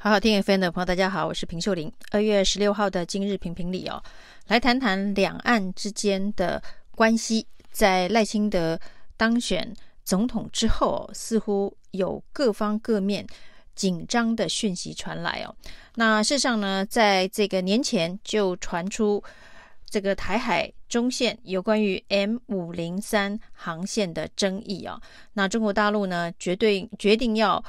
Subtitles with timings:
[0.00, 1.92] 好好听 FM 的朋友，大家好，我是平秀玲。
[2.12, 4.00] 二月十六号的今日评评理哦，
[4.46, 7.44] 来谈谈两岸之间的关系。
[7.72, 8.78] 在赖清德
[9.16, 9.74] 当选
[10.04, 13.26] 总统之后，似乎有各方各面
[13.74, 15.52] 紧张的讯息传来哦。
[15.96, 19.20] 那事实上呢，在这个年前就传出
[19.90, 25.00] 这个台海中线有关于 M 五零三航线的争议啊。
[25.32, 27.62] 那中国大陆呢，绝对决定要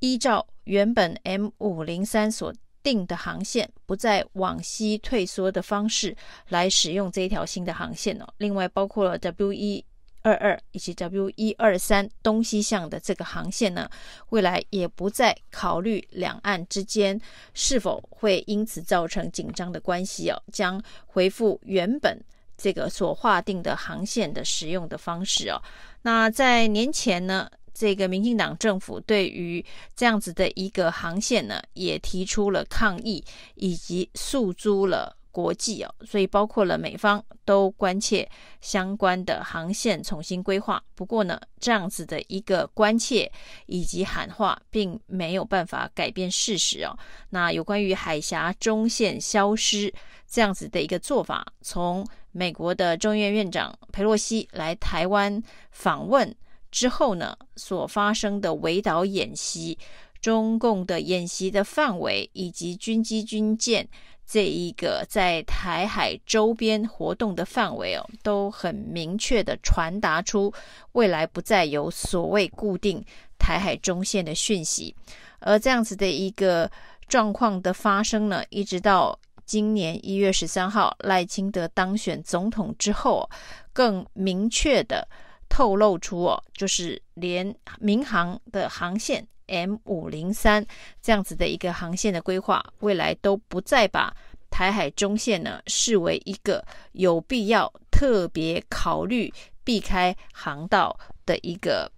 [0.00, 2.52] 依照原本 M 五零三所
[2.82, 6.16] 定的航线，不再往西退缩的方式
[6.48, 8.26] 来使用这一条新的航线哦。
[8.38, 9.84] 另外，包括了 W 一
[10.22, 13.88] 二二以及 W 一二三东西向的这个航线呢，
[14.30, 17.20] 未来也不再考虑两岸之间
[17.54, 22.20] 是否会因此造成紧张的关系哦，将恢复原本
[22.56, 25.62] 这个所划定的航线的使用的方式哦。
[26.02, 29.62] 那在年前呢，这个民进党政府对于
[29.94, 33.22] 这样子的一个航线呢，也提出了抗议，
[33.54, 38.26] 以及诉诸了国际哦，所以包括了美方都关切
[38.62, 40.82] 相关的航线重新规划。
[40.94, 43.30] 不过呢，这样子的一个关切
[43.66, 46.96] 以及喊话，并没有办法改变事实哦。
[47.28, 49.92] 那有关于海峡中线消失
[50.26, 56.34] 这样子的一个做法，从美国的众议院院长裴洛西来台湾访问。
[56.70, 59.78] 之后呢，所发生的围岛演习，
[60.20, 63.88] 中共的演习的范围以及军机军舰
[64.26, 70.52] 这一个在台海周边活动的范围哦，都很明确地传达出
[70.92, 73.02] 未来不再有所谓固定
[73.38, 74.94] 台海中线的讯息。
[75.38, 76.70] 而这样子的一个
[77.08, 83.30] 状况的发生呢，一直到今年一月十三号赖清德当选总统之后，
[83.72, 85.06] 更明确的。
[85.48, 90.66] 透露出哦，就是连民航的航线 M 五零三
[91.00, 94.14] 这样子的一个航线的规划，未来都不再把
[94.50, 99.32] 台海中线呢视为一个有必要特别考虑
[99.64, 101.90] 避开航道的一个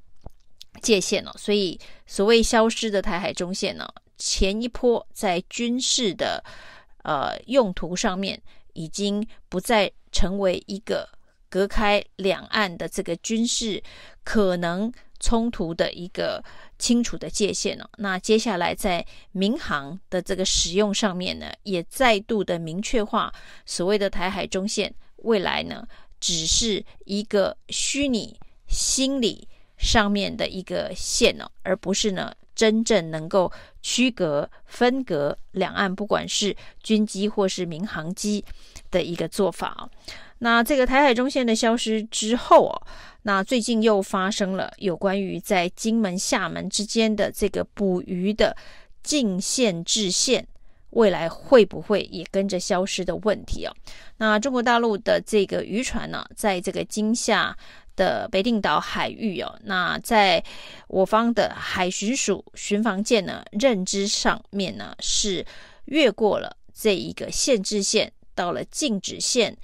[0.83, 1.33] 界限了。
[1.39, 6.45] 所以，所谓消失的台海中线呢，前一波在军事的
[7.03, 8.41] 呃用途上面，
[8.75, 11.09] 已经不再成为一个。
[11.49, 13.83] 隔开两岸的这个军事
[14.25, 16.43] 可能冲突的一个
[16.79, 17.91] 清楚的界限了。
[17.97, 23.33] 那接下来在民航的这个使用上面呢，也再度的明确化
[23.67, 25.87] 所谓的台海中线，未来呢
[26.21, 28.39] 只是一个虚拟
[28.69, 33.51] 心理上面的一个线呢，而不是呢真正能够
[33.83, 38.45] 区隔分隔两岸，不管是军机或是民航机
[38.91, 39.89] 的一个做法。
[40.41, 42.87] 那这个台海中线的消失之后哦，
[43.23, 48.57] 那最近又发生了有关于在金门、厦门之间的这个捕鱼的
[49.03, 50.47] 禁限制线，
[50.91, 53.75] 未来会不会也跟着消失的问题哦？
[54.19, 57.57] 那中国大陆的这个渔船呢，在这个金厦
[57.97, 60.43] 的北定岛海域哦，那在
[60.87, 65.45] 我方的海巡署巡防舰呢，认知上面呢是
[65.87, 69.57] 越过了这一个限制线，到了禁止线。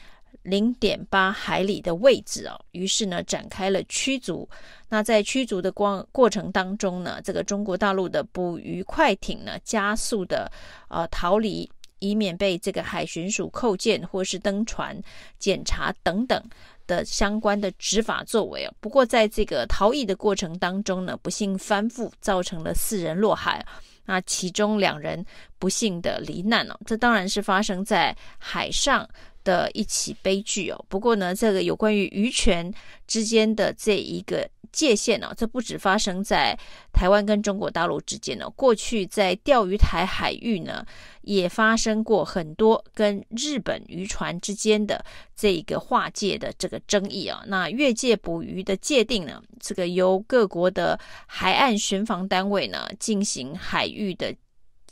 [0.43, 4.49] 零点八海里的位置哦，于是呢展开了驱逐。
[4.89, 10.51] 那在驱逐的过过程当中呢，这个中国大陆的捕鱼快艇呢加速的
[10.89, 11.69] 呃逃离，
[11.99, 14.97] 以免被这个海巡署扣件或是登船
[15.39, 16.41] 检查等等
[16.87, 18.75] 的相关的执法作为哦。
[18.81, 23.65] 不过在这个逃逸的过程当中呢，不幸翻覆，造成了四人落海，
[24.05, 25.25] 那其中两人
[25.59, 26.79] 不幸的罹难哦。
[26.87, 29.09] 这当然是发生在海上。
[29.45, 30.85] 的一起悲剧哦。
[30.89, 32.73] 不过呢，这个有关于渔权
[33.07, 36.59] 之间的这一个界限呢，这不止发生在
[36.93, 38.49] 台湾跟中国大陆之间呢。
[38.57, 40.85] 过去在钓鱼台海域呢，
[41.23, 45.05] 也发生过很多跟日本渔船之间的
[45.37, 47.45] 这一个划界的这个争议啊。
[47.47, 54.35] 那越界捕鱼的界定呢，这个由各国的海岸巡防单位呢进行海域的。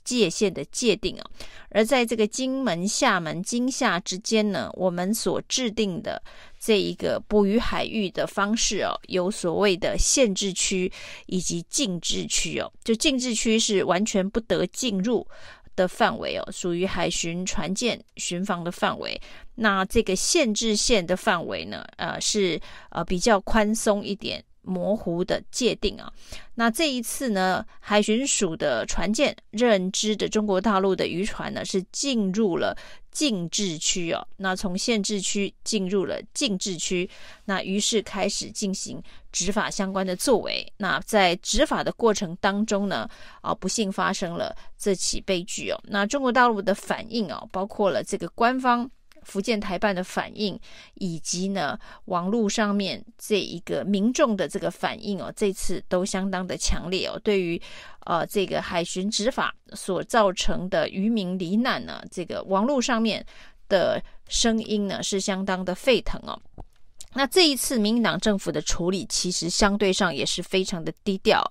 [0.04, 1.30] 界限的界定啊，
[1.70, 6.22] 而在这个金门、厦门、金厦之间呢，我们所制定的
[6.58, 10.90] 这一个捕鱼海域的方式哦，有所谓的限制区
[11.26, 12.72] 以及禁制区哦。
[12.84, 15.26] 就禁制区是完全不得进入
[15.74, 19.20] 的范围哦，属于海巡船舰巡防的范围。
[19.54, 22.60] 那这个限制线的范围呢，呃，是
[22.90, 24.42] 呃比较宽松一点。
[24.62, 26.12] 模糊的界定啊。
[26.54, 32.76] 那这一次呢，海巡署的船舰认知的中国大陆的渔船呢，是进入了
[33.10, 34.26] 禁制区哦。
[34.36, 37.08] 那从限制区进入了禁制区，
[37.44, 40.70] 那于是开始进行执法相关的作为。
[40.76, 43.08] 那在执法的过程当中呢，
[43.40, 45.80] 啊，不幸发生了这起悲剧哦。
[45.84, 48.90] 那中国大陆的反应哦，包括了这个官方。
[49.24, 50.58] 福建台办的反应，
[50.94, 57.20] 以及呢网络上面这一个民众的这个反应哦，这次都相当的强烈哦。
[57.22, 57.60] 对于
[58.06, 63.24] 呃这个海巡执法所造成的渔民罹难呢，这个网络上面
[63.68, 66.40] 的声音呢是相当的沸腾哦。
[67.14, 71.42] 那这一次民进党政府的处理其实相对上也是非常的低调。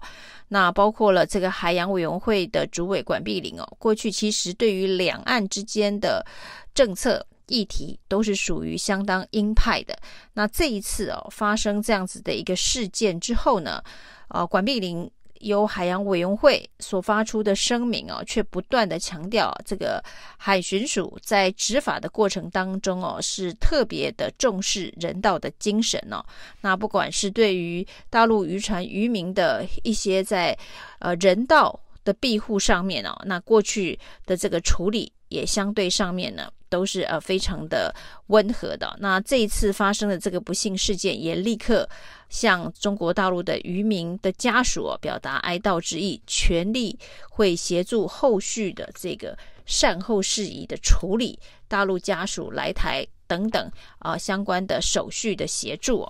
[0.48, 6.26] 那包括了这个海洋委员会的主委管碧玲哦，过去其实对于两岸之间的
[6.74, 7.26] 政策。
[7.48, 9.98] 议题都是属于相当鹰派的。
[10.34, 13.84] 那这一次哦，发生这样子的一个事件之后呢，
[14.30, 15.10] 呃，管碧玲
[15.42, 20.04] 由海洋委员会所发出的声明哦，却不断的强调这个
[20.38, 26.24] 海巡署在执法的过程当中哦，是特别的重视人道的精神哦。
[26.62, 30.56] 那不管是对于大陆渔船渔民的一些在
[31.00, 36.52] 呃人道的庇护上面哦，那过去的这个处理也相对上面呢。
[36.72, 37.94] 都是呃非常的
[38.28, 38.98] 温和的。
[39.00, 41.88] 那这一次发生的这个不幸事件，也立刻
[42.30, 46.98] 向中国大陆的渔民的家属表达哀悼之意，全力
[47.30, 51.38] 会协助后续的这个善后事宜的处理，
[51.68, 56.06] 大陆家属来台等等啊、相关的手续的协助。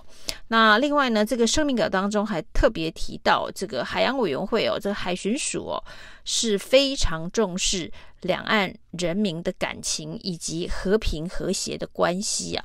[0.48, 5.84] 那另外呢，这个声明稿当中还特别提到，这个海洋委员会哦，这个海巡署哦
[6.24, 7.92] 是非常重视。
[8.22, 12.64] 两岸人民的感情以及和平和谐的关系啊，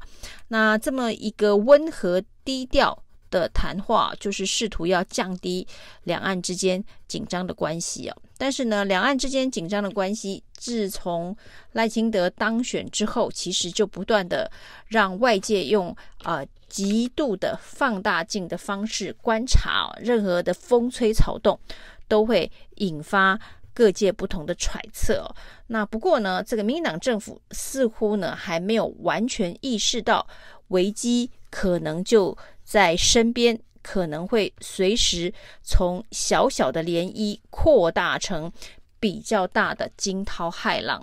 [0.49, 5.65] 那这么一个温和低调的谈话，就是试图要降低
[6.03, 8.17] 两岸之间紧张的关系啊。
[8.37, 11.35] 但是呢，两岸之间紧张的关系，自从
[11.73, 14.51] 赖清德当选之后，其实就不断的
[14.87, 21.59] 让外界用呃极度的放大镜的方式观察，任何的风吹草动
[22.07, 23.39] 都会引发。
[23.73, 25.29] 各界不同的揣测，
[25.67, 30.25] 那不过呢，这个民进党政府似乎呢还没有完全意识到
[30.69, 32.35] 危机可能就
[32.67, 35.33] 在身边，可能会随时
[35.63, 38.51] 从小小的涟漪扩大成
[38.99, 41.01] 比较大的惊涛骇浪。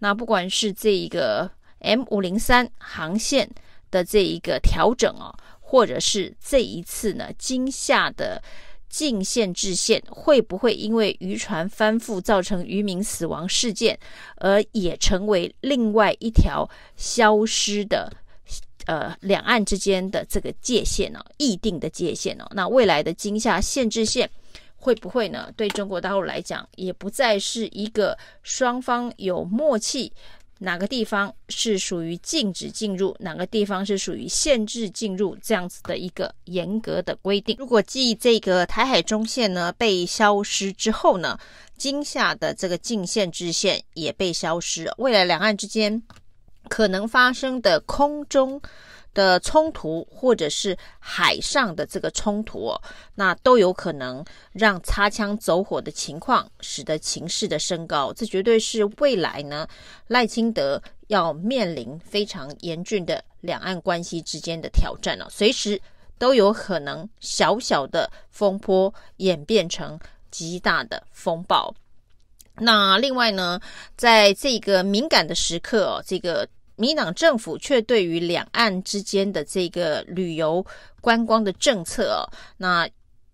[0.00, 3.48] 那不管是这一个 M 五零三航线
[3.90, 8.42] 的这一个调整啊，或者是这一次呢惊吓的。
[8.88, 13.98] 禁限制限会不会因为渔船翻覆造成渔民死亡事件，
[14.36, 16.66] 而也成为另外一条
[16.96, 18.10] 消失的
[18.86, 21.24] 呃两岸之间的这个界限呢？
[21.36, 24.28] 议定的界限哦，那未来的惊吓限制线
[24.74, 25.52] 会不会呢？
[25.56, 30.12] 对中国大陆来讲，也不再是一个双方有默契。
[30.58, 37.54] 哪个地方是属于禁止进入，哪个地方是属于限制进入，这样子的一个严格的规定。
[37.58, 41.38] 如果继这个台海中线呢被消失之后呢，
[41.76, 46.02] 惊吓的这个禁限制线也被消失，未来两岸之间
[46.68, 48.60] 可能发生的空中。
[49.14, 52.82] 的冲突，或者是海上的这个冲突哦，
[53.14, 54.22] 那都有可能
[54.52, 59.66] 让擦枪走火的情况使得情势的升高，这绝对是未来呢
[60.06, 65.80] 赖清德要面临非常严峻的两岸关系之间的挑战哦，随时
[66.18, 69.98] 都有可能小小的风波演变成
[70.30, 71.74] 极大的风暴。
[72.58, 73.58] 那另外呢，
[73.96, 76.46] 在这个敏感的时刻哦，这个。
[76.76, 80.64] 民党政府却对于两岸之间的这个旅游
[81.00, 82.24] 观光的政策哦，
[82.56, 82.88] 那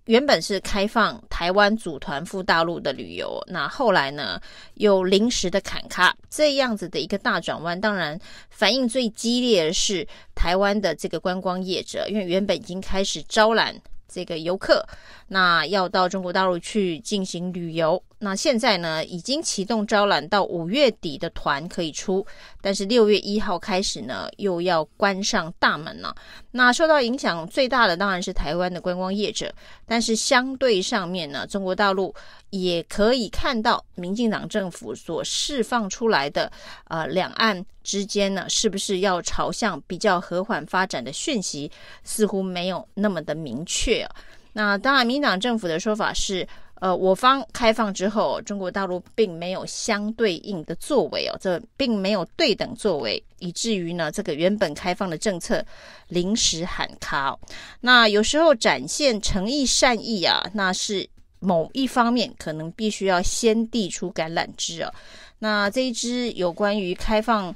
[0.07, 4.41] 原本是开放台湾组团赴大陆的旅游，那后来呢
[4.75, 8.19] 又临时的砍卡，这样子的一个大转弯，当然
[8.51, 13.75] 反应最激烈的是台湾的这个观光业者，因为原本已经开始招揽
[14.09, 14.85] 这个游客，
[15.29, 18.03] 那要到中国大陆去进行旅游。
[18.25, 22.25] 那现在呢，已经启动招揽到五月底的团可以出，
[22.61, 26.15] 但是六月一号开始呢，又要关上大门了。
[26.53, 29.53] 那受到影响最大的当然是台湾的观光业者，
[29.85, 32.15] 但是相对上面呢，中国大陆
[32.51, 36.49] 也可以看到，民进党政府所释放出来的，
[36.85, 41.69] 呃，两岸之间呢，是不是要朝向比较和缓发展的讯息，
[42.05, 44.09] 似乎没有那么的明确。
[44.53, 46.47] 那当然，民进党政府的说法是。
[46.83, 55.65] 呃，我方开放之后，中国大陆并没有相对应的作为哦，这并没有对等作为，以至于呢，这个原本开放的政策
[56.09, 57.39] 临时喊卡。
[57.81, 61.09] 那有时候展现诚意善意啊，那是
[61.39, 64.93] 某一方面可能必须要先递出橄榄枝哦。
[65.39, 67.55] 那这一支有关于开放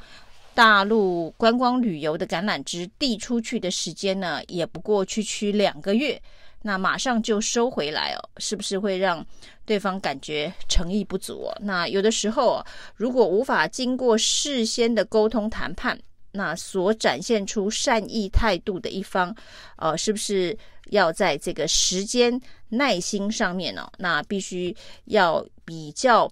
[0.55, 6.23] 大陆观光旅游的橄榄枝递出去的时间呢，也不过区区两个月。
[6.67, 9.25] 那马上就收回来哦，是不是会让
[9.65, 11.57] 对方感觉诚意不足哦？
[11.61, 12.61] 那有的时候，
[12.97, 15.97] 如果无法经过事先的沟通谈判，
[16.33, 19.33] 那所展现出善意态度的一方，
[19.77, 20.59] 呃，是不是
[20.91, 23.89] 要在这个时间耐心上面呢？
[23.99, 26.29] 那必须要比较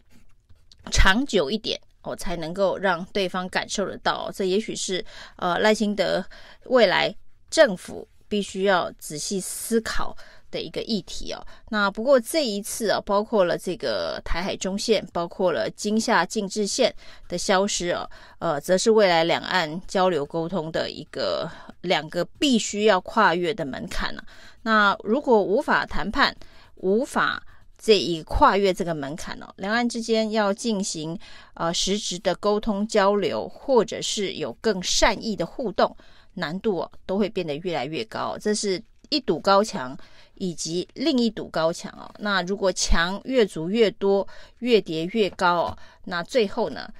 [0.91, 4.33] 长久一点哦，才能够让对方感受得到。
[4.35, 5.05] 这也许是
[5.37, 6.25] 呃赖清德
[6.65, 7.15] 未来
[7.49, 8.09] 政府。
[8.35, 10.13] 必须要仔细思考
[10.51, 11.39] 的一个议题哦。
[11.69, 16.93] 那不过这一次啊，包括了这个台海中线，包括了金厦禁制线
[17.29, 18.11] 的消失哦，
[18.41, 21.49] 呃，则是未来两岸交流沟通的一个
[21.83, 24.25] 两个必须要跨越的门槛了。
[24.63, 26.37] 那如果无法谈判，
[26.75, 27.41] 无法
[27.79, 31.17] 这一跨越这个门槛哦，两岸之间要进行
[31.55, 35.97] 呃实质的沟通交流，或者是有更善意的互动。
[36.35, 39.97] 难度哦，都会变得越来越高，这是一堵高墙，
[40.35, 42.13] 以及另一堵高墙哦。
[42.19, 44.27] 那如果墙越筑越多，
[44.59, 46.93] 越叠越高哦，那最后呢，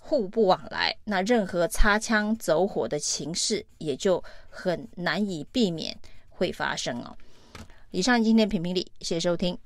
[0.00, 5.96] 互不往来，那任何擦枪走火的情势也就很难以避免
[6.30, 7.16] 会发生哦。
[7.90, 9.56] 以上今天评评理，谢谢收听。